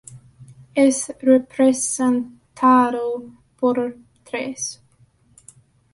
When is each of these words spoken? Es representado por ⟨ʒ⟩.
Es 0.85 1.11
representado 1.21 3.05
por 3.57 3.75
⟨ʒ⟩. 4.25 4.79